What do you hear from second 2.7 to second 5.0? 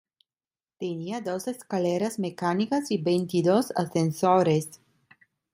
y veintidós ascensores.